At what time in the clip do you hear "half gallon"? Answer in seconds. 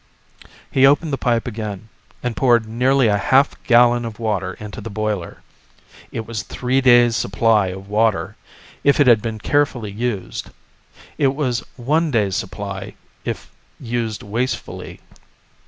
3.19-4.03